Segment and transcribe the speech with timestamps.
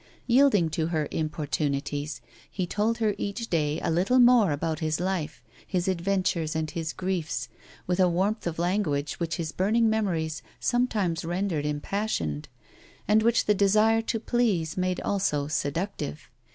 [0.25, 5.43] Yielding to her importunities, he told her each day a little more about his life,
[5.67, 7.49] his adventures, and his griefs,
[7.85, 12.49] with a warmth of language which his burning memories sometimes rendered impassioned,
[13.07, 16.31] and which the desire to please made also seductive.